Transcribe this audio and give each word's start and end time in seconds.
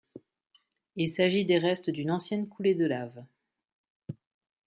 Il 0.95 1.11
s'agit 1.11 1.45
des 1.45 1.59
restes 1.59 1.91
d'une 1.91 2.09
ancienne 2.09 2.49
coulée 2.49 2.73
de 2.73 2.85
lave. 2.87 3.23